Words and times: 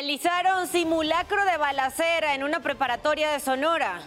Realizaron 0.00 0.66
simulacro 0.66 1.44
de 1.44 1.58
balacera 1.58 2.34
en 2.34 2.42
una 2.42 2.60
preparatoria 2.60 3.32
de 3.32 3.38
Sonora. 3.38 4.00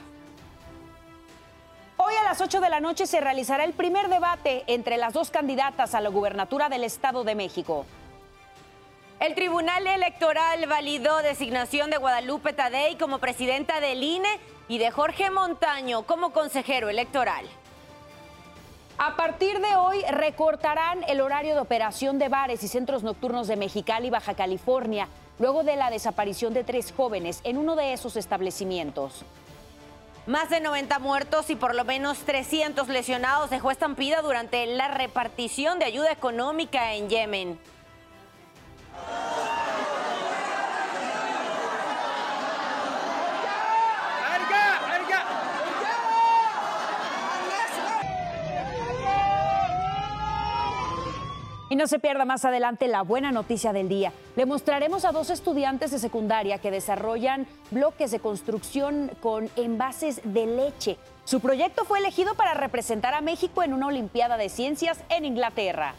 Hoy 1.97 2.15
a 2.19 2.23
las 2.23 2.41
8 2.41 2.61
de 2.61 2.69
la 2.71 2.79
noche 2.79 3.05
se 3.05 3.21
realizará 3.21 3.63
el 3.63 3.73
primer 3.73 4.09
debate 4.09 4.63
entre 4.65 4.97
las 4.97 5.13
dos 5.13 5.29
candidatas 5.29 5.93
a 5.93 6.01
la 6.01 6.09
gubernatura 6.09 6.67
del 6.67 6.83
Estado 6.83 7.23
de 7.23 7.35
México. 7.35 7.85
El 9.19 9.35
Tribunal 9.35 9.85
Electoral 9.85 10.65
validó 10.65 11.21
designación 11.21 11.91
de 11.91 11.97
Guadalupe 11.97 12.53
Tadei 12.53 12.97
como 12.97 13.19
presidenta 13.19 13.79
del 13.79 14.01
INE 14.01 14.39
y 14.67 14.79
de 14.79 14.89
Jorge 14.89 15.29
Montaño 15.29 16.07
como 16.07 16.33
consejero 16.33 16.89
electoral. 16.89 17.45
A 18.97 19.15
partir 19.15 19.59
de 19.59 19.75
hoy 19.75 20.01
recortarán 20.09 21.03
el 21.07 21.21
horario 21.21 21.53
de 21.53 21.61
operación 21.61 22.17
de 22.17 22.29
bares 22.29 22.63
y 22.63 22.67
centros 22.67 23.03
nocturnos 23.03 23.47
de 23.47 23.57
Mexicali, 23.57 24.09
Baja 24.09 24.33
California, 24.33 25.07
luego 25.39 25.63
de 25.63 25.75
la 25.75 25.89
desaparición 25.89 26.53
de 26.53 26.63
tres 26.63 26.93
jóvenes 26.95 27.41
en 27.43 27.57
uno 27.57 27.75
de 27.75 27.93
esos 27.93 28.15
establecimientos. 28.15 29.23
Más 30.25 30.49
de 30.49 30.61
90 30.61 30.99
muertos 30.99 31.49
y 31.49 31.55
por 31.55 31.75
lo 31.75 31.83
menos 31.83 32.19
300 32.19 32.87
lesionados 32.87 33.49
dejó 33.49 33.71
estampida 33.71 34.21
durante 34.21 34.65
la 34.67 34.87
repartición 34.87 35.79
de 35.79 35.85
ayuda 35.85 36.11
económica 36.11 36.93
en 36.93 37.09
Yemen. 37.09 37.59
Y 51.73 51.75
no 51.75 51.87
se 51.87 51.97
pierda 51.97 52.23
más 52.23 52.45
adelante 52.45 52.87
la 52.87 53.01
buena 53.01 53.31
noticia 53.31 53.73
del 53.73 53.89
día. 53.89 54.13
Le 54.35 54.45
mostraremos 54.45 55.05
a 55.05 55.11
dos 55.11 55.31
estudiantes 55.31 55.89
de 55.89 55.97
secundaria 55.97 56.59
que 56.59 56.69
desarrollan 56.69 57.47
bloques 57.71 58.11
de 58.11 58.19
construcción 58.19 59.09
con 59.23 59.49
envases 59.55 60.21
de 60.23 60.45
leche. 60.45 60.99
Su 61.25 61.39
proyecto 61.39 61.83
fue 61.83 61.97
elegido 61.97 62.35
para 62.35 62.53
representar 62.53 63.15
a 63.15 63.21
México 63.21 63.63
en 63.63 63.73
una 63.73 63.87
Olimpiada 63.87 64.37
de 64.37 64.49
Ciencias 64.49 64.99
en 65.09 65.25
Inglaterra. 65.25 65.95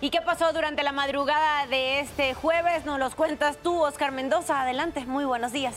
¿Y 0.00 0.10
qué 0.10 0.20
pasó 0.20 0.52
durante 0.52 0.84
la 0.84 0.92
madrugada 0.92 1.66
de 1.66 1.98
este 1.98 2.34
jueves? 2.34 2.86
Nos 2.86 3.00
los 3.00 3.16
cuentas 3.16 3.56
tú, 3.64 3.82
Oscar 3.82 4.12
Mendoza. 4.12 4.62
Adelante, 4.62 5.04
muy 5.06 5.24
buenos 5.24 5.50
días. 5.50 5.74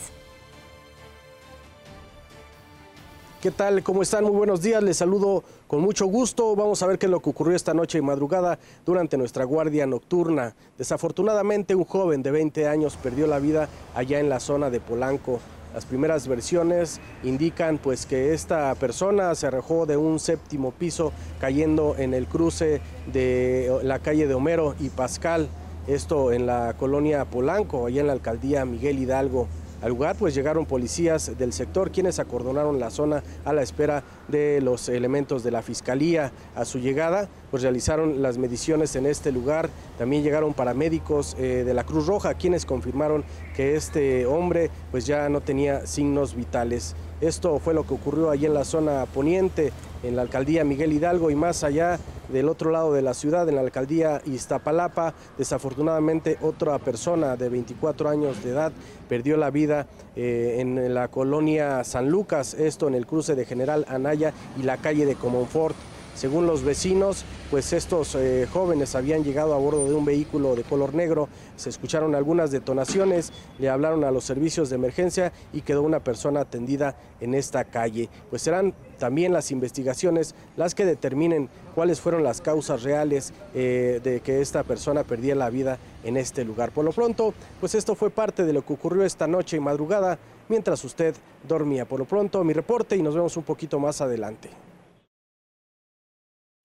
¿Qué 3.42 3.50
tal? 3.50 3.82
¿Cómo 3.82 4.04
están? 4.04 4.26
Muy 4.26 4.36
buenos 4.36 4.62
días. 4.62 4.84
Les 4.84 4.98
saludo 4.98 5.44
con 5.68 5.82
mucho 5.82 6.06
gusto. 6.06 6.56
Vamos 6.56 6.82
a 6.82 6.88
ver 6.88 6.98
qué 6.98 7.06
es 7.06 7.12
lo 7.12 7.20
que 7.20 7.30
ocurrió 7.30 7.56
esta 7.56 7.74
noche 7.74 7.98
y 7.98 8.02
madrugada 8.02 8.58
durante 8.86 9.18
nuestra 9.18 9.44
guardia 9.44 9.86
nocturna. 9.86 10.56
Desafortunadamente, 10.78 11.76
un 11.76 11.86
joven 11.86 12.24
de 12.24 12.32
20 12.32 12.68
años 12.68 12.98
perdió 12.98 13.28
la 13.28 13.40
vida 13.40 13.70
allá 13.94 14.20
en 14.20 14.30
la 14.30 14.40
zona 14.40 14.70
de 14.70 14.80
Polanco. 14.80 15.40
Las 15.74 15.86
primeras 15.86 16.28
versiones 16.28 17.00
indican 17.24 17.78
pues 17.78 18.06
que 18.06 18.34
esta 18.34 18.74
persona 18.76 19.36
se 19.36 19.48
arrojó 19.48 19.86
de 19.86 19.98
un 19.98 20.20
séptimo 20.20 20.72
piso 20.72 21.12
cayendo 21.40 21.96
en 21.98 22.14
el 22.14 22.26
cruce 22.26 22.82
de 23.12 23.78
la 23.84 24.00
calle 24.00 24.28
de 24.28 24.34
Homero 24.34 24.76
y 24.80 24.90
Pascal, 24.90 25.50
esto 25.86 26.32
en 26.32 26.48
la 26.48 26.74
colonia 26.80 27.26
Polanco, 27.26 27.86
allá 27.86 28.02
en 28.02 28.08
la 28.08 28.14
alcaldía 28.14 28.66
Miguel 28.66 28.98
Hidalgo. 28.98 29.48
Al 29.82 29.90
lugar 29.90 30.16
pues 30.18 30.34
llegaron 30.34 30.66
policías 30.66 31.38
del 31.38 31.54
sector 31.54 31.92
quienes 31.92 32.18
acordonaron 32.20 32.80
la 32.80 32.90
zona 32.90 33.24
a 33.46 33.54
la 33.54 33.62
espera 33.62 34.04
de 34.28 34.60
los 34.62 34.90
elementos 34.90 35.44
de 35.44 35.52
la 35.52 35.62
fiscalía. 35.62 36.32
A 36.56 36.66
su 36.66 36.80
llegada 36.80 37.30
pues 37.52 37.62
realizaron 37.62 38.22
las 38.22 38.38
mediciones 38.38 38.96
en 38.96 39.06
este 39.06 39.32
lugar. 39.32 39.70
También 39.98 40.24
llegaron 40.24 40.54
paramédicos 40.54 41.36
eh, 41.38 41.64
de 41.64 41.74
la 41.74 41.84
Cruz 41.84 42.08
Roja 42.08 42.34
quienes 42.34 42.66
confirmaron 42.66 43.24
que 43.56 43.76
este 43.76 44.26
hombre 44.26 44.72
pues 44.92 45.06
ya 45.06 45.30
no 45.30 45.42
tenía 45.42 45.86
signos 45.86 46.36
vitales. 46.36 46.96
Esto 47.22 47.60
fue 47.60 47.74
lo 47.74 47.86
que 47.86 47.94
ocurrió 47.94 48.30
allí 48.30 48.46
en 48.46 48.54
la 48.54 48.64
zona 48.64 49.06
poniente, 49.06 49.72
en 50.04 50.16
la 50.16 50.22
alcaldía 50.24 50.64
Miguel 50.64 50.94
Hidalgo 50.94 51.32
y 51.32 51.36
más 51.36 51.64
allá 51.64 52.00
del 52.30 52.50
otro 52.50 52.72
lado 52.72 52.94
de 52.94 53.02
la 53.02 53.14
ciudad, 53.14 53.48
en 53.50 53.56
la 53.56 53.62
alcaldía 53.62 54.22
Iztapalapa. 54.26 55.14
Desafortunadamente, 55.38 56.38
otra 56.42 56.78
persona 56.80 57.36
de 57.36 57.50
24 57.50 58.10
años 58.10 58.44
de 58.44 58.52
edad 58.52 58.72
perdió 59.08 59.38
la 59.38 59.52
vida 59.52 59.88
eh, 60.16 60.58
en 60.60 60.94
la 60.94 61.08
colonia 61.08 61.84
San 61.84 62.10
Lucas, 62.10 62.54
esto 62.54 62.88
en 62.88 62.96
el 62.96 63.06
cruce 63.06 63.36
de 63.36 63.46
General 63.46 63.86
Anaya 63.88 64.34
y 64.58 64.64
la 64.64 64.78
calle 64.78 65.06
de 65.06 65.16
Comonfort. 65.16 65.76
Según 66.18 66.48
los 66.48 66.64
vecinos, 66.64 67.26
pues 67.52 67.74
estos 67.74 68.16
eh, 68.16 68.48
jóvenes 68.52 68.96
habían 68.96 69.24
llegado 69.24 69.54
a 69.54 69.60
bordo 69.60 69.88
de 69.88 69.94
un 69.94 70.04
vehículo 70.04 70.56
de 70.56 70.64
color 70.64 70.96
negro, 70.96 71.30
se 71.58 71.70
escucharon 71.70 72.16
algunas 72.16 72.50
detonaciones, 72.50 73.32
le 73.60 73.70
hablaron 73.70 74.04
a 74.04 74.10
los 74.10 74.24
servicios 74.24 74.72
de 74.72 74.78
emergencia 74.78 75.32
y 75.54 75.62
quedó 75.62 75.84
una 75.84 76.00
persona 76.00 76.40
atendida 76.40 76.96
en 77.22 77.36
esta 77.36 77.66
calle. 77.66 78.10
Pues 78.32 78.42
serán 78.42 78.74
también 78.98 79.32
las 79.32 79.52
investigaciones 79.52 80.34
las 80.56 80.74
que 80.74 80.86
determinen 80.86 81.50
cuáles 81.76 82.02
fueron 82.02 82.24
las 82.24 82.42
causas 82.42 82.82
reales 82.82 83.32
eh, 83.54 84.02
de 84.04 84.22
que 84.22 84.42
esta 84.42 84.64
persona 84.64 85.04
perdiera 85.04 85.38
la 85.38 85.52
vida 85.52 85.78
en 86.04 86.18
este 86.18 86.44
lugar. 86.44 86.72
Por 86.72 86.84
lo 86.84 86.94
pronto, 86.94 87.36
pues 87.60 87.76
esto 87.76 87.94
fue 87.94 88.10
parte 88.10 88.44
de 88.44 88.54
lo 88.54 88.66
que 88.66 88.74
ocurrió 88.74 89.04
esta 89.04 89.28
noche 89.28 89.58
y 89.58 89.60
madrugada 89.60 90.18
mientras 90.50 90.84
usted 90.84 91.14
dormía. 91.48 91.86
Por 91.86 92.00
lo 92.00 92.06
pronto, 92.06 92.44
mi 92.44 92.54
reporte 92.54 92.96
y 92.98 93.04
nos 93.04 93.14
vemos 93.14 93.38
un 93.38 93.44
poquito 93.44 93.78
más 93.80 94.02
adelante. 94.02 94.50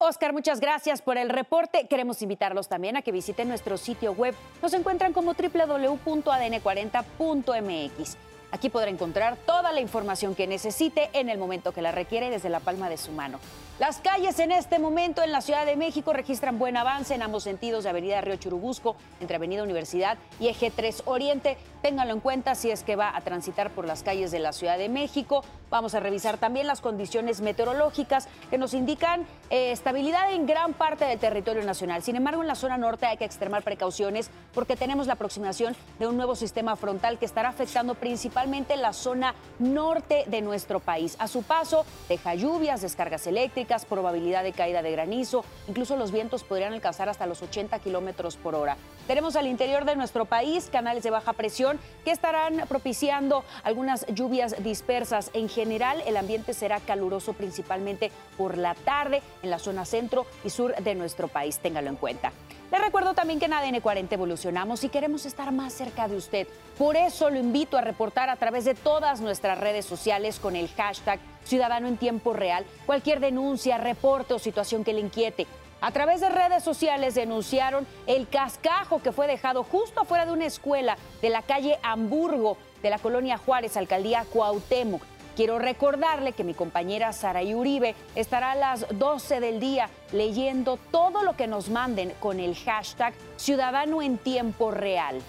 Oscar, 0.03 0.33
muchas 0.33 0.59
gracias 0.59 1.01
por 1.01 1.17
el 1.17 1.29
reporte. 1.29 1.87
Queremos 1.87 2.21
invitarlos 2.21 2.67
también 2.67 2.97
a 2.97 3.01
que 3.01 3.13
visiten 3.13 3.47
nuestro 3.47 3.77
sitio 3.77 4.11
web. 4.11 4.35
Nos 4.61 4.73
encuentran 4.73 5.13
como 5.13 5.33
www.adn40.mx. 5.33 8.17
Aquí 8.51 8.69
podrá 8.69 8.89
encontrar 8.89 9.37
toda 9.45 9.71
la 9.71 9.79
información 9.79 10.35
que 10.35 10.45
necesite 10.45 11.09
en 11.13 11.29
el 11.29 11.37
momento 11.37 11.71
que 11.71 11.81
la 11.81 11.91
requiere 11.91 12.29
desde 12.29 12.49
la 12.49 12.59
palma 12.59 12.89
de 12.89 12.97
su 12.97 13.13
mano. 13.13 13.39
Las 13.79 13.97
calles 13.97 14.37
en 14.37 14.51
este 14.51 14.77
momento 14.77 15.23
en 15.23 15.31
la 15.31 15.41
Ciudad 15.41 15.65
de 15.65 15.75
México 15.75 16.13
registran 16.13 16.59
buen 16.59 16.77
avance 16.77 17.15
en 17.15 17.23
ambos 17.23 17.41
sentidos 17.41 17.83
de 17.83 17.89
Avenida 17.89 18.21
Río 18.21 18.35
Churubusco, 18.35 18.95
entre 19.19 19.37
Avenida 19.37 19.63
Universidad 19.63 20.19
y 20.39 20.47
Eje 20.47 20.69
3 20.69 21.01
Oriente. 21.05 21.57
Ténganlo 21.81 22.13
en 22.13 22.19
cuenta 22.19 22.53
si 22.53 22.69
es 22.69 22.83
que 22.83 22.95
va 22.95 23.17
a 23.17 23.21
transitar 23.21 23.71
por 23.71 23.87
las 23.87 24.03
calles 24.03 24.29
de 24.29 24.37
la 24.37 24.53
Ciudad 24.53 24.77
de 24.77 24.89
México. 24.89 25.43
Vamos 25.71 25.95
a 25.95 25.99
revisar 25.99 26.37
también 26.37 26.67
las 26.67 26.81
condiciones 26.81 27.41
meteorológicas 27.41 28.27
que 28.51 28.59
nos 28.59 28.75
indican 28.75 29.25
eh, 29.49 29.71
estabilidad 29.71 30.31
en 30.31 30.45
gran 30.45 30.73
parte 30.73 31.05
del 31.05 31.17
territorio 31.17 31.63
nacional. 31.63 32.03
Sin 32.03 32.15
embargo, 32.15 32.43
en 32.43 32.47
la 32.47 32.55
zona 32.55 32.77
norte 32.77 33.07
hay 33.07 33.17
que 33.17 33.25
extremar 33.25 33.63
precauciones 33.63 34.29
porque 34.53 34.75
tenemos 34.75 35.07
la 35.07 35.13
aproximación 35.13 35.75
de 35.97 36.05
un 36.05 36.15
nuevo 36.15 36.35
sistema 36.35 36.75
frontal 36.75 37.17
que 37.17 37.25
estará 37.25 37.49
afectando 37.49 37.95
principalmente 37.95 38.77
la 38.77 38.93
zona 38.93 39.33
norte 39.57 40.25
de 40.27 40.41
nuestro 40.41 40.79
país. 40.79 41.15
A 41.17 41.27
su 41.27 41.41
paso, 41.41 41.85
deja 42.07 42.35
lluvias, 42.35 42.81
descargas 42.81 43.25
eléctricas, 43.25 43.62
probabilidad 43.87 44.43
de 44.43 44.53
caída 44.53 44.81
de 44.81 44.91
granizo, 44.91 45.43
incluso 45.67 45.95
los 45.97 46.11
vientos 46.11 46.43
podrían 46.43 46.73
alcanzar 46.73 47.09
hasta 47.09 47.27
los 47.27 47.41
80 47.41 47.79
kilómetros 47.79 48.37
por 48.37 48.55
hora. 48.55 48.77
Tenemos 49.07 49.35
al 49.35 49.47
interior 49.47 49.85
de 49.85 49.95
nuestro 49.95 50.25
país 50.25 50.69
canales 50.71 51.03
de 51.03 51.09
baja 51.09 51.33
presión 51.33 51.79
que 52.05 52.11
estarán 52.11 52.65
propiciando 52.67 53.43
algunas 53.63 54.05
lluvias 54.07 54.55
dispersas 54.63 55.29
en 55.33 55.49
general 55.49 56.01
el 56.05 56.17
ambiente 56.17 56.53
será 56.53 56.79
caluroso 56.79 57.33
principalmente 57.33 58.11
por 58.37 58.57
la 58.57 58.75
tarde 58.75 59.21
en 59.41 59.49
la 59.49 59.59
zona 59.59 59.85
centro 59.85 60.25
y 60.43 60.49
sur 60.49 60.75
de 60.75 60.95
nuestro 60.95 61.27
país. 61.27 61.59
Téngalo 61.59 61.89
en 61.89 61.95
cuenta. 61.95 62.31
Le 62.71 62.79
recuerdo 62.79 63.13
también 63.13 63.39
que 63.39 63.45
en 63.45 63.53
ADN 63.53 63.81
40 63.81 64.15
evolucionamos 64.15 64.83
y 64.83 64.89
queremos 64.89 65.25
estar 65.25 65.51
más 65.51 65.73
cerca 65.73 66.07
de 66.07 66.15
usted. 66.15 66.47
Por 66.77 66.95
eso 66.95 67.29
lo 67.29 67.37
invito 67.37 67.77
a 67.77 67.81
reportar 67.81 68.29
a 68.29 68.35
través 68.35 68.65
de 68.65 68.73
todas 68.73 69.21
nuestras 69.21 69.59
redes 69.59 69.85
sociales 69.85 70.39
con 70.39 70.55
el 70.55 70.69
hashtag 70.69 71.19
Ciudadano 71.43 71.87
en 71.87 71.97
Tiempo 71.97 72.33
Real 72.33 72.65
cualquier 72.85 73.19
denuncia, 73.19 73.77
reporte 73.77 74.33
o 74.33 74.39
situación 74.39 74.83
que 74.83 74.93
le 74.93 75.01
inquiete. 75.01 75.47
A 75.81 75.91
través 75.91 76.21
de 76.21 76.29
redes 76.29 76.63
sociales 76.63 77.13
denunciaron 77.13 77.85
el 78.07 78.29
cascajo 78.29 79.01
que 79.01 79.11
fue 79.11 79.27
dejado 79.27 79.63
justo 79.65 80.01
afuera 80.01 80.25
de 80.25 80.31
una 80.31 80.45
escuela 80.45 80.97
de 81.21 81.29
la 81.29 81.41
calle 81.41 81.77
Hamburgo 81.83 82.57
de 82.81 82.89
la 82.89 82.99
colonia 82.99 83.37
Juárez, 83.37 83.75
alcaldía 83.75 84.25
Cuauhtémoc. 84.31 85.03
Quiero 85.35 85.59
recordarle 85.59 86.33
que 86.33 86.43
mi 86.43 86.53
compañera 86.53 87.11
Saraí 87.11 87.55
Uribe 87.55 87.95
estará 88.15 88.51
a 88.51 88.55
las 88.55 88.85
12 88.97 89.39
del 89.39 89.59
día 89.59 89.89
leyendo 90.11 90.77
todo 90.91 91.23
lo 91.23 91.35
que 91.35 91.47
nos 91.47 91.69
manden 91.69 92.13
con 92.19 92.39
el 92.39 92.55
hashtag 92.55 93.13
Ciudadano 93.35 94.01
en 94.01 94.17
Tiempo 94.19 94.71
Real. 94.71 95.21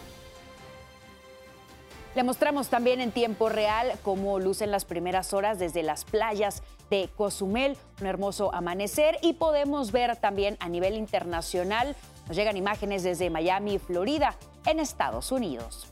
Le 2.15 2.23
mostramos 2.23 2.69
también 2.69 3.01
en 3.01 3.11
tiempo 3.11 3.49
real 3.49 3.93
cómo 4.03 4.39
lucen 4.39 4.71
las 4.71 4.85
primeras 4.85 5.33
horas 5.33 5.59
desde 5.59 5.83
las 5.83 6.05
playas 6.05 6.63
de 6.89 7.09
Cozumel, 7.17 7.77
un 8.01 8.07
hermoso 8.07 8.55
amanecer 8.55 9.19
y 9.21 9.33
podemos 9.33 9.91
ver 9.91 10.17
también 10.17 10.57
a 10.61 10.69
nivel 10.69 10.95
internacional, 10.95 11.97
nos 12.29 12.37
llegan 12.37 12.57
imágenes 12.57 13.03
desde 13.03 13.31
Miami, 13.31 13.79
Florida, 13.79 14.37
en 14.65 14.79
Estados 14.79 15.33
Unidos. 15.33 15.89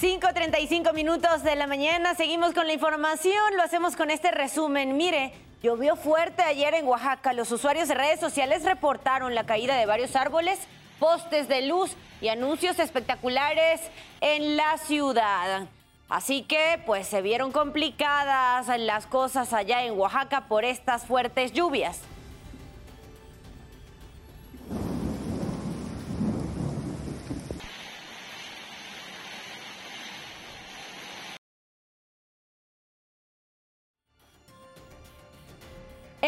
5.35 0.00 0.92
minutos 0.94 1.42
de 1.42 1.56
la 1.56 1.66
mañana, 1.66 2.14
seguimos 2.14 2.54
con 2.54 2.66
la 2.66 2.72
información, 2.72 3.56
lo 3.56 3.62
hacemos 3.62 3.94
con 3.94 4.10
este 4.10 4.30
resumen. 4.30 4.96
Mire, 4.96 5.32
Llovió 5.60 5.96
fuerte 5.96 6.42
ayer 6.42 6.74
en 6.74 6.86
Oaxaca. 6.86 7.32
Los 7.32 7.50
usuarios 7.50 7.88
de 7.88 7.94
redes 7.94 8.20
sociales 8.20 8.62
reportaron 8.62 9.34
la 9.34 9.44
caída 9.44 9.76
de 9.76 9.86
varios 9.86 10.14
árboles, 10.14 10.60
postes 10.98 11.48
de 11.48 11.62
luz 11.62 11.96
y 12.20 12.28
anuncios 12.28 12.78
espectaculares 12.78 13.80
en 14.20 14.56
la 14.56 14.78
ciudad. 14.78 15.66
Así 16.08 16.42
que 16.42 16.82
pues 16.86 17.06
se 17.06 17.20
vieron 17.22 17.52
complicadas 17.52 18.68
las 18.78 19.06
cosas 19.06 19.52
allá 19.52 19.84
en 19.84 19.98
Oaxaca 19.98 20.48
por 20.48 20.64
estas 20.64 21.04
fuertes 21.04 21.52
lluvias. 21.52 22.00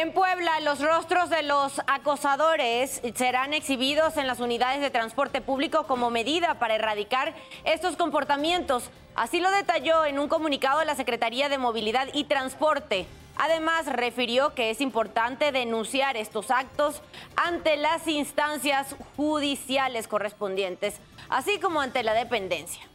En 0.00 0.14
Puebla, 0.14 0.60
los 0.60 0.80
rostros 0.80 1.28
de 1.28 1.42
los 1.42 1.78
acosadores 1.86 3.02
serán 3.14 3.52
exhibidos 3.52 4.16
en 4.16 4.26
las 4.26 4.40
unidades 4.40 4.80
de 4.80 4.88
transporte 4.88 5.42
público 5.42 5.86
como 5.86 6.08
medida 6.08 6.58
para 6.58 6.76
erradicar 6.76 7.34
estos 7.64 7.96
comportamientos. 7.96 8.90
Así 9.14 9.40
lo 9.40 9.50
detalló 9.50 10.06
en 10.06 10.18
un 10.18 10.28
comunicado 10.28 10.82
la 10.84 10.94
Secretaría 10.94 11.50
de 11.50 11.58
Movilidad 11.58 12.08
y 12.14 12.24
Transporte. 12.24 13.04
Además, 13.36 13.84
refirió 13.92 14.54
que 14.54 14.70
es 14.70 14.80
importante 14.80 15.52
denunciar 15.52 16.16
estos 16.16 16.50
actos 16.50 17.02
ante 17.36 17.76
las 17.76 18.08
instancias 18.08 18.96
judiciales 19.18 20.08
correspondientes, 20.08 20.98
así 21.28 21.60
como 21.60 21.82
ante 21.82 22.02
la 22.04 22.14
dependencia. 22.14 22.89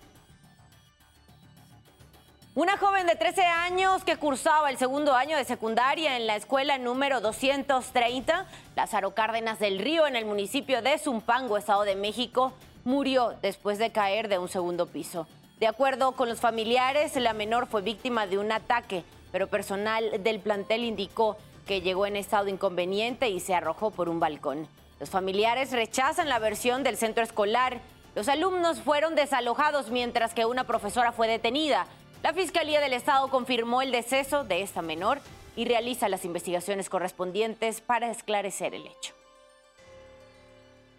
Una 2.55 2.77
joven 2.77 3.05
de 3.05 3.15
13 3.15 3.41
años 3.41 4.05
que 4.05 4.15
cursaba 4.15 4.69
el 4.69 4.77
segundo 4.77 5.13
año 5.13 5.35
de 5.35 5.43
secundaria 5.43 6.15
en 6.15 6.25
la 6.25 6.37
escuela 6.37 6.77
número 6.77 7.19
230, 7.19 8.45
Lázaro 8.77 9.13
Cárdenas 9.13 9.59
del 9.59 9.77
Río, 9.77 10.07
en 10.07 10.15
el 10.15 10.23
municipio 10.23 10.81
de 10.81 10.97
Zumpango, 10.97 11.57
Estado 11.57 11.83
de 11.83 11.97
México, 11.97 12.53
murió 12.85 13.33
después 13.41 13.77
de 13.77 13.91
caer 13.91 14.29
de 14.29 14.37
un 14.37 14.47
segundo 14.47 14.87
piso. 14.87 15.27
De 15.59 15.67
acuerdo 15.67 16.13
con 16.13 16.29
los 16.29 16.39
familiares, 16.39 17.17
la 17.17 17.33
menor 17.33 17.67
fue 17.67 17.81
víctima 17.81 18.25
de 18.25 18.37
un 18.37 18.49
ataque, 18.53 19.03
pero 19.33 19.47
personal 19.47 20.23
del 20.23 20.39
plantel 20.39 20.85
indicó 20.85 21.35
que 21.67 21.81
llegó 21.81 22.05
en 22.05 22.15
estado 22.15 22.47
inconveniente 22.47 23.27
y 23.27 23.41
se 23.41 23.53
arrojó 23.53 23.91
por 23.91 24.07
un 24.07 24.21
balcón. 24.21 24.69
Los 25.01 25.09
familiares 25.09 25.73
rechazan 25.73 26.29
la 26.29 26.39
versión 26.39 26.83
del 26.83 26.95
centro 26.95 27.21
escolar. 27.21 27.81
Los 28.15 28.29
alumnos 28.29 28.79
fueron 28.79 29.13
desalojados 29.13 29.89
mientras 29.89 30.33
que 30.33 30.45
una 30.45 30.63
profesora 30.63 31.11
fue 31.11 31.27
detenida. 31.27 31.85
La 32.25 32.33
Fiscalía 32.33 32.81
del 32.81 32.93
Estado 32.93 33.27
confirmó 33.27 33.83
el 33.83 33.91
deceso 33.91 34.43
de 34.43 34.63
esta 34.63 34.81
menor 34.81 35.19
y 35.55 35.65
realiza 35.65 36.09
las 36.09 36.25
investigaciones 36.25 36.89
correspondientes 36.89 37.81
para 37.81 38.09
esclarecer 38.09 38.73
el 38.73 38.87
hecho. 38.87 39.13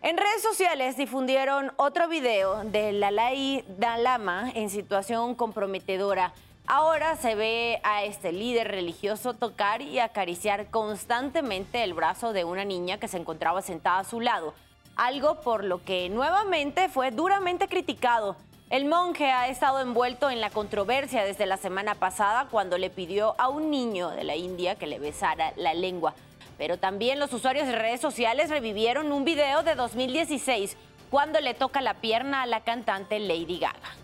En 0.03 0.19
redes 0.19 0.41
sociales 0.41 0.97
difundieron 0.97 1.73
otro 1.79 2.07
video 2.07 2.63
de 2.63 2.93
Lalai 2.93 3.65
Dalama 3.77 4.53
en 4.55 4.71
situación 4.71 5.35
comprometedora. 5.35 6.33
Ahora 6.69 7.17
se 7.17 7.35
ve 7.35 7.81
a 7.83 8.05
este 8.05 8.31
líder 8.31 8.69
religioso 8.69 9.35
tocar 9.35 9.83
y 9.83 9.99
acariciar 9.99 10.71
constantemente 10.71 11.83
el 11.83 11.93
brazo 11.93 12.33
de 12.35 12.45
una 12.45 12.65
niña 12.65 13.01
que 13.01 13.09
se 13.09 13.17
encontraba 13.19 13.63
sentada 13.63 13.99
a 13.99 14.05
su 14.05 14.21
lado, 14.21 14.55
algo 14.95 15.41
por 15.41 15.65
lo 15.65 15.83
que 15.83 16.09
nuevamente 16.09 16.89
fue 16.89 17.11
duramente 17.11 17.67
criticado. 17.67 18.37
El 18.69 18.85
monje 18.85 19.31
ha 19.31 19.47
estado 19.47 19.79
envuelto 19.79 20.29
en 20.29 20.41
la 20.41 20.51
controversia 20.51 21.25
desde 21.25 21.47
la 21.47 21.57
semana 21.57 21.95
pasada 21.95 22.49
cuando 22.51 22.79
le 22.79 22.91
pidió 22.91 23.37
a 23.39 23.49
un 23.49 23.71
niño 23.71 24.11
de 24.11 24.25
la 24.25 24.35
India 24.35 24.75
que 24.75 24.89
le 24.89 24.99
besara 24.99 25.53
la 25.55 25.73
lengua. 25.73 26.15
Pero 26.59 26.77
también 26.77 27.21
los 27.21 27.33
usuarios 27.33 27.69
de 27.69 27.79
redes 27.79 28.01
sociales 28.01 28.51
revivieron 28.51 29.13
un 29.13 29.25
video 29.25 29.63
de 29.63 29.77
2016 29.77 30.77
cuando 31.11 31.41
le 31.41 31.55
toca 31.55 31.81
la 31.81 31.95
pierna 31.95 32.43
a 32.43 32.47
la 32.47 32.65
cantante 32.65 33.21
Lady 33.21 33.61
Gaga. 33.61 33.95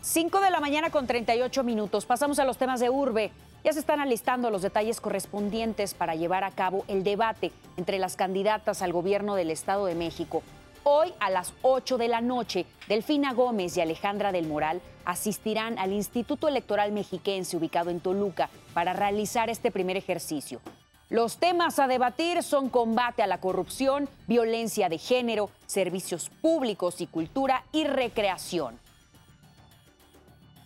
5 0.00 0.40
de 0.40 0.50
la 0.50 0.60
mañana 0.60 0.88
con 0.88 1.06
38 1.06 1.64
minutos. 1.64 2.06
Pasamos 2.06 2.38
a 2.38 2.46
los 2.46 2.56
temas 2.56 2.80
de 2.80 2.88
urbe. 2.88 3.30
Ya 3.62 3.74
se 3.74 3.80
están 3.80 4.00
alistando 4.00 4.48
los 4.48 4.62
detalles 4.62 5.02
correspondientes 5.02 5.92
para 5.92 6.14
llevar 6.14 6.44
a 6.44 6.50
cabo 6.50 6.86
el 6.88 7.04
debate 7.04 7.52
entre 7.76 7.98
las 7.98 8.16
candidatas 8.16 8.80
al 8.80 8.94
gobierno 8.94 9.34
del 9.34 9.50
Estado 9.50 9.84
de 9.84 9.94
México. 9.94 10.42
Hoy 10.84 11.12
a 11.20 11.30
las 11.30 11.52
8 11.62 11.98
de 11.98 12.08
la 12.08 12.20
noche, 12.20 12.66
Delfina 12.88 13.32
Gómez 13.32 13.76
y 13.76 13.80
Alejandra 13.80 14.32
del 14.32 14.46
Moral 14.46 14.80
asistirán 15.04 15.78
al 15.78 15.92
Instituto 15.92 16.48
Electoral 16.48 16.92
Mexiquense 16.92 17.56
ubicado 17.56 17.90
en 17.90 18.00
Toluca 18.00 18.48
para 18.74 18.92
realizar 18.92 19.50
este 19.50 19.70
primer 19.70 19.96
ejercicio. 19.96 20.60
Los 21.10 21.38
temas 21.38 21.78
a 21.78 21.88
debatir 21.88 22.42
son 22.42 22.68
combate 22.68 23.22
a 23.22 23.26
la 23.26 23.40
corrupción, 23.40 24.08
violencia 24.26 24.88
de 24.88 24.98
género, 24.98 25.50
servicios 25.66 26.30
públicos 26.42 27.00
y 27.00 27.06
cultura 27.06 27.64
y 27.72 27.84
recreación. 27.84 28.78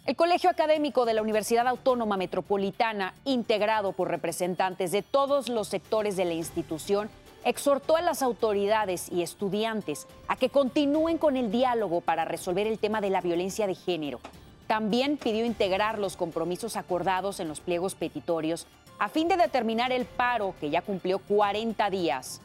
El 0.04 0.16
Colegio 0.16 0.50
Académico 0.50 1.04
de 1.04 1.14
la 1.14 1.22
Universidad 1.22 1.68
Autónoma 1.68 2.16
Metropolitana, 2.16 3.14
integrado 3.24 3.92
por 3.92 4.08
representantes 4.08 4.90
de 4.90 5.02
todos 5.02 5.48
los 5.48 5.68
sectores 5.68 6.16
de 6.16 6.24
la 6.24 6.34
institución, 6.34 7.08
exhortó 7.44 7.96
a 7.96 8.02
las 8.02 8.22
autoridades 8.22 9.10
y 9.10 9.22
estudiantes 9.22 10.06
a 10.28 10.36
que 10.36 10.48
continúen 10.48 11.18
con 11.18 11.36
el 11.36 11.50
diálogo 11.50 12.00
para 12.00 12.24
resolver 12.24 12.66
el 12.66 12.78
tema 12.78 13.00
de 13.00 13.10
la 13.10 13.20
violencia 13.20 13.66
de 13.66 13.74
género. 13.74 14.20
También 14.66 15.16
pidió 15.16 15.44
integrar 15.44 15.98
los 15.98 16.16
compromisos 16.16 16.76
acordados 16.76 17.40
en 17.40 17.48
los 17.48 17.60
pliegos 17.60 17.94
petitorios 17.94 18.66
a 18.98 19.08
fin 19.08 19.28
de 19.28 19.36
determinar 19.36 19.92
el 19.92 20.06
paro 20.06 20.54
que 20.60 20.70
ya 20.70 20.82
cumplió 20.82 21.18
40 21.18 21.90
días. 21.90 22.40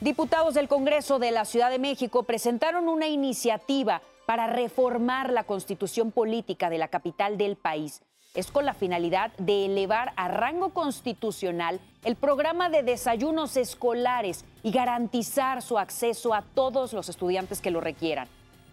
Diputados 0.00 0.54
del 0.54 0.68
Congreso 0.68 1.18
de 1.18 1.30
la 1.30 1.44
Ciudad 1.44 1.70
de 1.70 1.78
México 1.78 2.22
presentaron 2.22 2.88
una 2.88 3.08
iniciativa 3.08 4.00
para 4.24 4.46
reformar 4.46 5.30
la 5.30 5.44
constitución 5.44 6.12
política 6.12 6.70
de 6.70 6.78
la 6.78 6.88
capital 6.88 7.36
del 7.36 7.56
país 7.56 8.00
es 8.34 8.52
con 8.52 8.64
la 8.64 8.74
finalidad 8.74 9.32
de 9.38 9.66
elevar 9.66 10.12
a 10.14 10.28
rango 10.28 10.70
constitucional 10.70 11.80
el 12.04 12.14
programa 12.14 12.70
de 12.70 12.84
desayunos 12.84 13.56
escolares 13.56 14.44
y 14.62 14.70
garantizar 14.70 15.62
su 15.62 15.78
acceso 15.78 16.32
a 16.32 16.42
todos 16.42 16.92
los 16.92 17.08
estudiantes 17.08 17.60
que 17.60 17.72
lo 17.72 17.80
requieran. 17.80 18.28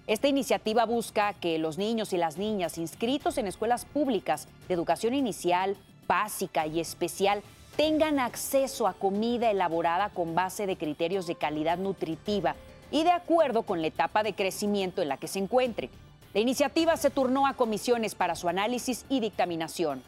Esta 0.06 0.28
iniciativa 0.28 0.86
busca 0.86 1.34
que 1.34 1.58
los 1.58 1.80
niños 1.80 2.14
y 2.14 2.18
las 2.18 2.38
niñas 2.38 2.78
inscritos 2.78 3.38
en 3.40 3.48
escuelas 3.48 3.86
públicas 3.86 4.48
de 4.68 4.76
educación 4.76 5.16
inicial, 5.16 5.76
básica 6.08 6.68
y 6.68 6.80
especial 6.80 7.42
tengan 7.76 8.20
acceso 8.20 8.88
a 8.88 8.94
comida 8.94 9.50
elaborada 9.50 10.10
con 10.10 10.36
base 10.36 10.68
de 10.68 10.78
criterios 10.78 11.26
de 11.26 11.36
calidad 11.36 11.80
nutritiva 11.80 12.56
y 12.92 13.04
de 13.04 13.12
acuerdo 13.12 13.64
con 13.64 13.82
la 13.82 13.88
etapa 13.88 14.22
de 14.22 14.34
crecimiento 14.34 15.02
en 15.02 15.10
la 15.10 15.18
que 15.18 15.28
se 15.28 15.40
encuentren. 15.40 15.90
La 16.34 16.40
iniciativa 16.40 16.98
se 16.98 17.10
turnó 17.10 17.48
a 17.48 17.54
comisiones 17.54 18.16
para 18.16 18.36
su 18.36 18.50
análisis 18.50 19.06
y 19.10 19.20
dictaminación. 19.20 20.04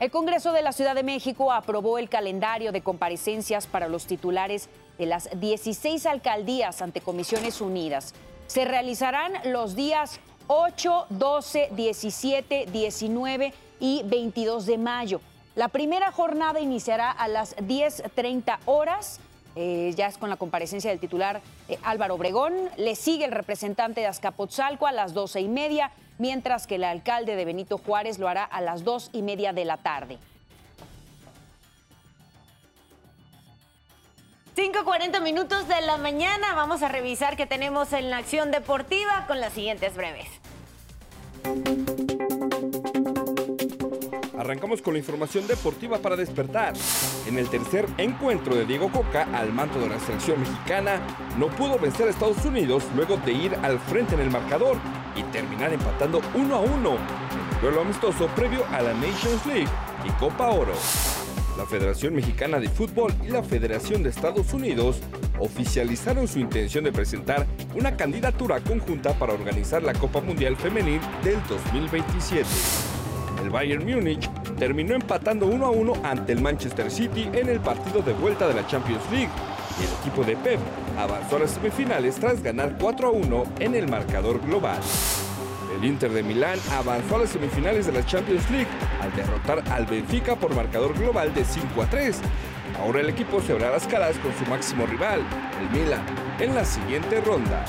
El 0.00 0.10
Congreso 0.10 0.52
de 0.52 0.62
la 0.62 0.72
Ciudad 0.72 0.94
de 0.94 1.02
México 1.02 1.52
aprobó 1.52 1.98
el 1.98 2.08
calendario 2.08 2.72
de 2.72 2.82
comparecencias 2.82 3.66
para 3.66 3.88
los 3.88 4.06
titulares 4.06 4.68
de 4.98 5.06
las 5.06 5.28
16 5.40 6.04
alcaldías 6.06 6.82
ante 6.82 7.00
Comisiones 7.00 7.60
Unidas. 7.60 8.12
Se 8.46 8.64
realizarán 8.64 9.32
los 9.44 9.74
días 9.74 10.20
8, 10.48 11.06
12, 11.08 11.70
17, 11.74 12.66
19 12.70 13.54
y 13.80 14.02
22 14.04 14.66
de 14.66 14.78
mayo. 14.78 15.20
La 15.54 15.68
primera 15.68 16.10
jornada 16.12 16.60
iniciará 16.60 17.10
a 17.10 17.28
las 17.28 17.56
10.30 17.56 18.58
horas 18.66 19.20
eh, 19.56 19.92
ya 19.96 20.06
es 20.06 20.18
con 20.18 20.30
la 20.30 20.36
comparecencia 20.36 20.90
del 20.90 21.00
titular 21.00 21.40
eh, 21.68 21.78
Álvaro 21.82 22.14
Obregón. 22.14 22.54
Le 22.76 22.94
sigue 22.94 23.24
el 23.24 23.32
representante 23.32 24.00
de 24.00 24.06
Azcapotzalco 24.06 24.86
a 24.86 24.92
las 24.92 25.14
doce 25.14 25.40
y 25.40 25.48
media, 25.48 25.90
mientras 26.18 26.66
que 26.66 26.76
el 26.76 26.84
alcalde 26.84 27.36
de 27.36 27.44
Benito 27.44 27.78
Juárez 27.78 28.18
lo 28.18 28.28
hará 28.28 28.44
a 28.44 28.60
las 28.60 28.84
dos 28.84 29.10
y 29.12 29.22
media 29.22 29.52
de 29.52 29.64
la 29.64 29.78
tarde. 29.78 30.18
5.40 34.56 35.20
minutos 35.20 35.66
de 35.66 35.80
la 35.80 35.96
mañana. 35.96 36.54
Vamos 36.54 36.82
a 36.82 36.88
revisar 36.88 37.36
qué 37.36 37.46
tenemos 37.46 37.92
en 37.92 38.10
la 38.10 38.18
acción 38.18 38.52
deportiva 38.52 39.24
con 39.26 39.40
las 39.40 39.52
siguientes 39.52 39.96
breves. 39.96 40.28
Arrancamos 44.44 44.82
con 44.82 44.92
la 44.92 44.98
información 44.98 45.46
deportiva 45.46 45.96
para 46.00 46.16
despertar. 46.16 46.74
En 47.26 47.38
el 47.38 47.48
tercer 47.48 47.86
encuentro 47.96 48.54
de 48.54 48.66
Diego 48.66 48.92
Coca 48.92 49.26
al 49.32 49.54
manto 49.54 49.80
de 49.80 49.88
la 49.88 49.98
selección 49.98 50.38
mexicana, 50.38 51.00
no 51.38 51.46
pudo 51.48 51.78
vencer 51.78 52.08
a 52.08 52.10
Estados 52.10 52.44
Unidos 52.44 52.84
luego 52.94 53.16
de 53.16 53.32
ir 53.32 53.54
al 53.62 53.78
frente 53.78 54.14
en 54.14 54.20
el 54.20 54.30
marcador 54.30 54.76
y 55.16 55.22
terminar 55.32 55.72
empatando 55.72 56.20
1 56.34 56.54
a 56.54 56.60
1 56.60 56.68
en 56.74 57.54
el 57.54 57.60
duelo 57.62 57.80
amistoso 57.80 58.26
previo 58.36 58.66
a 58.70 58.82
la 58.82 58.92
Nations 58.92 59.46
League 59.46 59.68
y 60.04 60.10
Copa 60.20 60.50
Oro. 60.50 60.74
La 61.56 61.64
Federación 61.64 62.14
Mexicana 62.14 62.60
de 62.60 62.68
Fútbol 62.68 63.14
y 63.24 63.28
la 63.28 63.42
Federación 63.42 64.02
de 64.02 64.10
Estados 64.10 64.52
Unidos 64.52 65.00
oficializaron 65.38 66.28
su 66.28 66.38
intención 66.38 66.84
de 66.84 66.92
presentar 66.92 67.46
una 67.74 67.96
candidatura 67.96 68.60
conjunta 68.60 69.18
para 69.18 69.32
organizar 69.32 69.82
la 69.82 69.94
Copa 69.94 70.20
Mundial 70.20 70.54
Femenil 70.54 71.00
del 71.22 71.42
2027. 71.48 72.44
El 73.42 73.50
Bayern 73.50 73.84
Múnich 73.84 74.30
terminó 74.56 74.94
empatando 74.94 75.46
1 75.46 75.66
a 75.66 75.70
1 75.70 75.92
ante 76.02 76.32
el 76.32 76.40
Manchester 76.40 76.90
City 76.90 77.28
en 77.32 77.48
el 77.48 77.60
partido 77.60 78.02
de 78.02 78.12
vuelta 78.12 78.46
de 78.48 78.54
la 78.54 78.66
Champions 78.66 79.02
League 79.10 79.30
y 79.80 79.84
el 79.84 79.90
equipo 80.00 80.24
de 80.24 80.36
Pep 80.36 80.60
avanzó 80.98 81.36
a 81.36 81.40
las 81.40 81.52
semifinales 81.52 82.16
tras 82.16 82.42
ganar 82.42 82.76
4 82.78 83.08
a 83.08 83.10
1 83.10 83.44
en 83.60 83.74
el 83.74 83.88
marcador 83.88 84.40
global. 84.40 84.78
El 85.76 85.84
Inter 85.84 86.12
de 86.12 86.22
Milán 86.22 86.58
avanzó 86.72 87.16
a 87.16 87.20
las 87.20 87.30
semifinales 87.30 87.86
de 87.86 87.92
la 87.92 88.06
Champions 88.06 88.48
League 88.50 88.68
al 89.00 89.14
derrotar 89.16 89.62
al 89.72 89.86
Benfica 89.86 90.36
por 90.36 90.54
marcador 90.54 90.96
global 90.96 91.34
de 91.34 91.44
5 91.44 91.82
a 91.82 91.86
3. 91.86 92.20
Ahora 92.80 93.00
el 93.00 93.08
equipo 93.08 93.40
se 93.40 93.58
las 93.58 93.86
caras 93.86 94.16
con 94.18 94.32
su 94.34 94.48
máximo 94.50 94.86
rival, 94.86 95.20
el 95.60 95.80
Milan, 95.80 96.02
en 96.38 96.54
la 96.54 96.64
siguiente 96.64 97.20
ronda. 97.20 97.64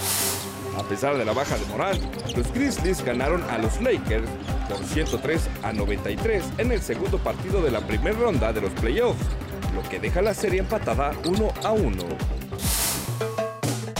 A 0.77 0.83
pesar 0.83 1.17
de 1.17 1.25
la 1.25 1.33
baja 1.33 1.57
de 1.57 1.65
Morán, 1.65 1.99
los 2.35 2.51
Grizzlies 2.53 3.03
ganaron 3.03 3.43
a 3.49 3.57
los 3.57 3.81
Lakers 3.81 4.27
por 4.69 4.83
103 4.83 5.49
a 5.63 5.73
93 5.73 6.43
en 6.57 6.71
el 6.71 6.81
segundo 6.81 7.17
partido 7.17 7.61
de 7.61 7.71
la 7.71 7.81
primera 7.81 8.17
ronda 8.17 8.51
de 8.51 8.61
los 8.61 8.71
playoffs, 8.71 9.23
lo 9.73 9.87
que 9.89 9.99
deja 9.99 10.21
la 10.21 10.33
serie 10.33 10.59
empatada 10.59 11.13
1 11.25 11.53
a 11.63 11.71
1. 11.71 12.03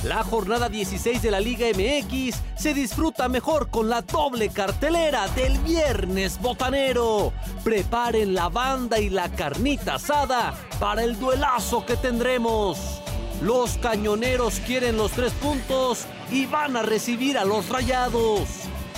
La 0.04 0.24
jornada 0.24 0.70
16 0.70 1.22
de 1.22 1.32
la 1.32 1.40
Liga 1.40 1.66
MX 1.68 2.36
se 2.56 2.76
disfruta 2.76 3.28
mejor 3.28 3.70
con 3.72 3.90
la 3.90 4.04
doble 4.04 4.50
cartelera 4.50 5.28
del 5.30 5.58
viernes 5.60 6.40
botanero. 6.40 7.34
Preparen 7.64 8.36
la 8.36 8.50
banda 8.50 9.00
y 9.00 9.10
la 9.10 9.30
carnita 9.30 9.96
asada 9.96 10.54
para 10.80 11.04
el 11.04 11.18
duelazo 11.20 11.86
que 11.88 11.96
tendremos. 11.96 13.02
Los 13.42 13.78
cañoneros 13.78 14.62
quieren 14.62 14.98
los 14.98 15.12
tres 15.12 15.34
puntos 15.34 16.06
y 16.32 16.46
van 16.46 16.78
a 16.78 16.82
recibir 16.82 17.38
a 17.38 17.44
los 17.46 17.70
rayados. 17.70 18.48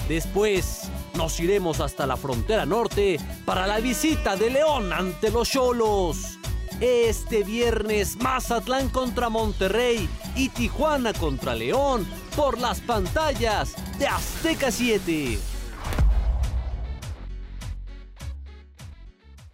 Después 0.08 0.90
nos 1.16 1.40
iremos 1.40 1.80
hasta 1.80 2.06
la 2.06 2.16
frontera 2.16 2.66
norte 2.66 3.20
para 3.46 3.66
la 3.66 3.80
visita 3.80 4.36
de 4.36 4.52
León 4.52 4.94
ante 4.94 5.32
los 5.32 5.50
Cholos. 5.50 6.38
Este 6.80 7.44
viernes 7.44 8.18
Mazatlán 8.18 8.90
contra 8.90 9.30
Monterrey 9.30 10.08
y 10.36 10.50
Tijuana 10.50 11.12
contra 11.14 11.56
León 11.56 12.08
por 12.36 12.60
las 12.60 12.80
pantallas 12.82 13.74
de 13.98 14.08
Azteca 14.08 14.70
7. 14.70 15.40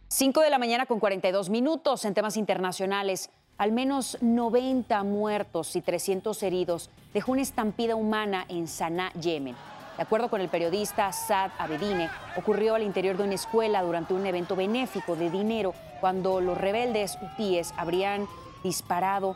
5 0.10 0.42
de 0.42 0.50
la 0.50 0.60
mañana 0.60 0.86
con 0.86 1.00
42 1.00 1.50
minutos 1.50 2.04
en 2.04 2.14
temas 2.14 2.36
internacionales. 2.38 3.32
Al 3.58 3.72
menos 3.72 4.18
90 4.22 5.04
muertos 5.04 5.76
y 5.76 5.82
300 5.82 6.42
heridos 6.42 6.90
dejó 7.14 7.34
una 7.34 7.44
estampida 7.44 7.96
humana 7.96 8.46
en 8.50 8.68
Sanaa, 8.68 9.14
Yemen. 9.14 9.56
De 9.96 10.02
acuerdo 10.02 10.28
con 10.28 10.42
el 10.42 10.50
periodista 10.50 11.12
Saad 11.14 11.52
Abedine, 11.60 12.10
ocurrió 12.36 12.74
al 12.74 12.82
interior 12.82 13.16
de 13.16 13.26
una 13.26 13.36
escuela 13.36 13.84
durante 13.84 14.16
un 14.16 14.26
evento 14.26 14.56
benéfico 14.56 15.16
de 15.16 15.30
dinero 15.30 15.76
cuando 16.02 16.42
los 16.42 16.58
rebeldes 16.58 17.20
hutíes 17.22 17.76
habrían 17.78 18.28
disparado 18.64 19.36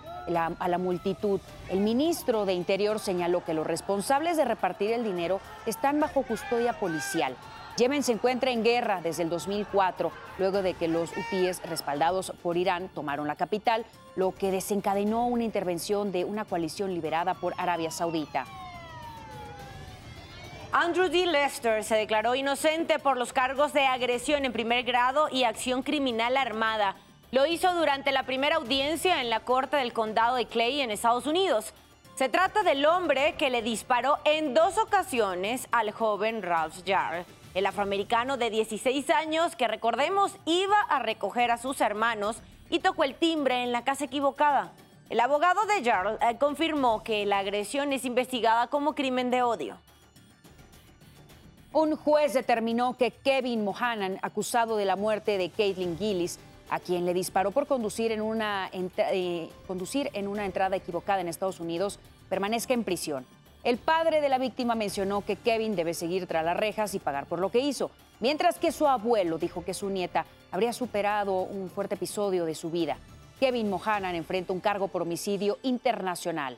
a 0.60 0.68
la 0.68 0.78
multitud. 0.80 1.40
El 1.70 1.82
ministro 1.82 2.46
de 2.46 2.54
Interior 2.54 3.00
señaló 3.00 3.46
que 3.46 3.54
los 3.54 3.68
responsables 3.68 4.36
de 4.36 4.46
repartir 4.46 4.92
el 4.94 5.04
dinero 5.04 5.40
están 5.68 6.00
bajo 6.00 6.24
custodia 6.24 6.74
policial. 6.80 7.36
Yemen 7.78 8.02
se 8.02 8.12
encuentra 8.12 8.50
en 8.50 8.64
guerra 8.64 9.02
desde 9.04 9.22
el 9.22 9.30
2004, 9.30 10.12
luego 10.40 10.64
de 10.64 10.74
que 10.74 10.88
los 10.88 11.16
hutíes 11.16 11.62
respaldados 11.62 12.34
por 12.42 12.58
Irán 12.58 12.90
tomaron 12.90 13.28
la 13.28 13.36
capital, 13.36 13.86
lo 14.16 14.34
que 14.34 14.50
desencadenó 14.50 15.28
una 15.28 15.44
intervención 15.44 16.12
de 16.12 16.26
una 16.26 16.44
coalición 16.44 16.92
liberada 16.92 17.36
por 17.36 17.54
Arabia 17.56 17.92
Saudita. 17.92 18.46
Andrew 20.72 21.08
D. 21.08 21.28
Lester 21.28 21.84
se 21.84 21.96
declaró 21.96 22.34
inocente 22.34 22.98
por 22.98 23.16
los 23.16 23.32
cargos 23.32 23.74
de 23.74 23.86
agresión 23.86 24.44
en 24.44 24.54
primer 24.54 24.84
grado 24.84 25.30
y 25.32 25.44
acción 25.44 25.84
criminal 25.84 26.36
armada. 26.36 26.96
Lo 27.30 27.46
hizo 27.46 27.72
durante 27.76 28.12
la 28.12 28.24
primera 28.24 28.56
audiencia 28.56 29.22
en 29.22 29.30
la 29.30 29.42
Corte 29.42 29.78
del 29.78 29.94
Condado 29.94 30.36
de 30.36 30.48
Clay 30.48 30.82
en 30.82 30.90
Estados 30.90 31.28
Unidos. 31.28 31.76
Se 32.16 32.28
trata 32.28 32.64
del 32.64 32.88
hombre 32.88 33.36
que 33.38 33.52
le 33.52 33.62
disparó 33.62 34.18
en 34.26 34.56
dos 34.56 34.80
ocasiones 34.80 35.68
al 35.72 35.92
joven 35.92 36.42
Ralph 36.42 36.78
Jarl, 36.84 37.24
el 37.58 37.66
afroamericano 37.66 38.38
de 38.38 38.52
16 38.52 39.10
años 39.10 39.56
que 39.56 39.68
recordemos 39.68 40.32
iba 40.46 40.80
a 40.80 41.00
recoger 41.00 41.50
a 41.50 41.58
sus 41.58 41.82
hermanos 41.82 42.38
y 42.70 42.80
tocó 42.80 43.04
el 43.04 43.16
timbre 43.16 43.64
en 43.64 43.72
la 43.72 43.84
casa 43.84 44.06
equivocada. 44.06 44.74
El 45.10 45.20
abogado 45.20 45.62
de 45.66 45.84
Jarl 45.84 46.20
eh, 46.22 46.38
confirmó 46.38 47.04
que 47.04 47.26
la 47.26 47.40
agresión 47.40 47.94
es 47.94 48.06
investigada 48.06 48.68
como 48.68 48.94
crimen 48.94 49.32
de 49.32 49.42
odio. 49.42 49.78
Un 51.74 51.96
juez 51.96 52.36
determinó 52.36 52.96
que 52.96 53.10
Kevin 53.10 53.64
Mohanan, 53.64 54.20
acusado 54.22 54.78
de 54.78 54.86
la 54.86 54.96
muerte 54.96 55.40
de 55.40 55.50
Caitlin 55.50 55.98
Gillis, 55.98 56.38
a 56.70 56.80
quien 56.80 57.08
le 57.08 57.16
disparó 57.16 57.50
por 57.50 57.66
conducir 57.66 58.12
en, 58.12 58.22
una, 58.22 58.70
eh, 58.72 59.50
conducir 59.66 60.12
en 60.14 60.28
una 60.28 60.46
entrada 60.46 60.76
equivocada 60.76 61.22
en 61.22 61.28
Estados 61.28 61.60
Unidos, 61.60 62.00
permanezca 62.30 62.76
en 62.76 62.84
prisión. 62.84 63.26
El 63.64 63.78
padre 63.78 64.22
de 64.22 64.30
la 64.30 64.38
víctima 64.38 64.76
mencionó 64.76 65.26
que 65.26 65.36
Kevin 65.36 65.76
debe 65.76 65.94
seguir 65.94 66.28
tras 66.28 66.46
las 66.46 66.58
rejas 66.58 66.94
y 66.94 67.00
pagar 67.00 67.26
por 67.26 67.40
lo 67.40 67.50
que 67.50 67.60
hizo, 67.60 67.92
mientras 68.20 68.60
que 68.60 68.72
su 68.72 68.88
abuelo 68.88 69.38
dijo 69.38 69.66
que 69.66 69.74
su 69.74 69.90
nieta 69.90 70.26
habría 70.52 70.74
superado 70.74 71.42
un 71.42 71.70
fuerte 71.70 71.96
episodio 71.96 72.46
de 72.46 72.56
su 72.56 72.72
vida. 72.72 72.98
Kevin 73.40 73.70
Mohanan 73.70 74.16
enfrenta 74.16 74.54
un 74.54 74.60
cargo 74.60 74.88
por 74.88 75.02
homicidio 75.02 75.58
internacional. 75.64 76.58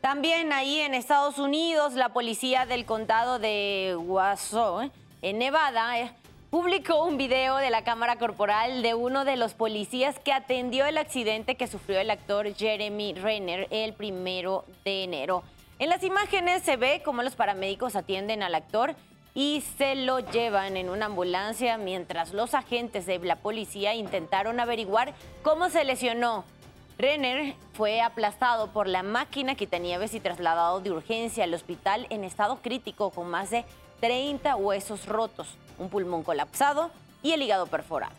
También 0.00 0.52
ahí 0.52 0.80
en 0.80 0.94
Estados 0.94 1.38
Unidos, 1.38 1.94
la 1.94 2.10
policía 2.10 2.64
del 2.64 2.84
condado 2.84 3.38
de 3.38 3.96
Wausau, 3.98 4.82
eh, 4.82 4.90
en 5.22 5.38
Nevada, 5.38 5.98
eh, 6.00 6.12
publicó 6.50 7.04
un 7.04 7.16
video 7.18 7.56
de 7.56 7.70
la 7.70 7.82
cámara 7.82 8.16
corporal 8.16 8.82
de 8.82 8.94
uno 8.94 9.24
de 9.24 9.36
los 9.36 9.54
policías 9.54 10.18
que 10.18 10.32
atendió 10.32 10.86
el 10.86 10.98
accidente 10.98 11.56
que 11.56 11.66
sufrió 11.66 11.98
el 11.98 12.10
actor 12.10 12.54
Jeremy 12.54 13.14
Renner 13.14 13.66
el 13.70 13.94
primero 13.94 14.64
de 14.84 15.04
enero. 15.04 15.42
En 15.78 15.90
las 15.90 16.02
imágenes 16.04 16.62
se 16.62 16.76
ve 16.76 17.02
cómo 17.04 17.22
los 17.22 17.34
paramédicos 17.34 17.96
atienden 17.96 18.42
al 18.42 18.54
actor 18.54 18.94
y 19.34 19.62
se 19.76 19.94
lo 19.96 20.20
llevan 20.20 20.76
en 20.76 20.88
una 20.88 21.06
ambulancia 21.06 21.76
mientras 21.78 22.32
los 22.32 22.54
agentes 22.54 23.06
de 23.06 23.18
la 23.18 23.36
policía 23.36 23.94
intentaron 23.94 24.60
averiguar 24.60 25.14
cómo 25.42 25.68
se 25.68 25.84
lesionó. 25.84 26.44
Renner 26.96 27.54
fue 27.74 28.00
aplastado 28.00 28.72
por 28.72 28.86
la 28.86 29.02
máquina 29.02 29.54
que 29.54 29.66
tenía 29.66 30.02
y 30.02 30.20
trasladado 30.20 30.80
de 30.80 30.92
urgencia 30.92 31.44
al 31.44 31.52
hospital 31.52 32.06
en 32.08 32.24
estado 32.24 32.62
crítico 32.62 33.10
con 33.10 33.28
más 33.28 33.50
de 33.50 33.66
30 34.00 34.56
huesos 34.56 35.06
rotos, 35.06 35.56
un 35.78 35.88
pulmón 35.88 36.22
colapsado 36.22 36.90
y 37.22 37.32
el 37.32 37.42
hígado 37.42 37.66
perforado. 37.66 38.14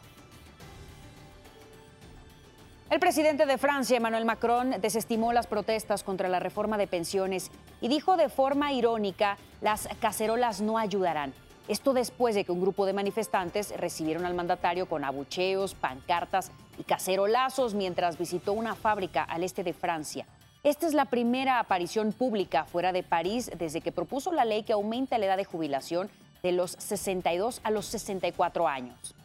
El 2.90 3.02
presidente 3.02 3.46
de 3.46 3.58
Francia, 3.58 3.98
Emmanuel 3.98 4.24
Macron, 4.24 4.80
desestimó 4.80 5.34
las 5.34 5.46
protestas 5.46 6.04
contra 6.04 6.30
la 6.30 6.40
reforma 6.40 6.78
de 6.78 6.88
pensiones 6.88 7.52
y 7.82 7.90
dijo 7.90 8.16
de 8.16 8.30
forma 8.30 8.72
irónica, 8.72 9.38
las 9.60 9.90
cacerolas 10.00 10.62
no 10.62 10.78
ayudarán. 10.78 11.34
Esto 11.68 11.92
después 11.92 12.34
de 12.34 12.46
que 12.46 12.54
un 12.54 12.62
grupo 12.62 12.86
de 12.86 12.94
manifestantes 12.94 13.76
recibieron 13.76 14.26
al 14.26 14.36
mandatario 14.36 14.88
con 14.88 15.04
abucheos, 15.04 15.76
pancartas 15.76 16.52
y 16.80 16.84
cacerolazos 16.84 17.74
mientras 17.74 18.18
visitó 18.18 18.54
una 18.54 18.74
fábrica 18.74 19.24
al 19.24 19.44
este 19.44 19.66
de 19.66 19.74
Francia. 19.74 20.26
Esta 20.64 20.88
es 20.88 20.94
la 20.94 21.06
primera 21.06 21.60
aparición 21.60 22.12
pública 22.12 22.66
fuera 22.66 22.92
de 22.92 23.04
París 23.04 23.52
desde 23.58 23.82
que 23.82 23.92
propuso 23.92 24.32
la 24.32 24.46
ley 24.46 24.64
que 24.64 24.74
aumenta 24.74 25.18
la 25.18 25.28
edad 25.28 25.38
de 25.38 25.46
jubilación 25.46 26.10
de 26.44 26.52
los 26.52 26.72
62 26.72 27.62
a 27.64 27.72
los 27.72 27.86
64 27.86 28.68
años. 28.68 29.16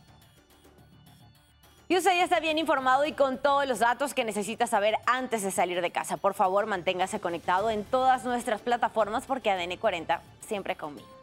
Y 1.89 1.97
usted 1.97 2.17
ya 2.17 2.25
está 2.25 2.41
bien 2.41 2.57
informado 2.59 3.05
y 3.05 3.13
con 3.13 3.37
todos 3.37 3.67
los 3.67 3.81
datos 3.81 4.15
que 4.15 4.25
necesita 4.25 4.67
saber 4.67 4.95
antes 5.05 5.43
de 5.43 5.51
salir 5.51 5.83
de 5.83 5.91
casa. 5.91 6.17
Por 6.17 6.33
favor, 6.33 6.65
manténgase 6.65 7.21
conectado 7.21 7.69
en 7.69 7.85
todas 7.85 8.25
nuestras 8.25 8.63
plataformas 8.63 9.25
porque 9.27 9.51
ADN 9.51 9.77
40 9.77 10.23
siempre 10.47 10.75
conmigo. 10.75 11.22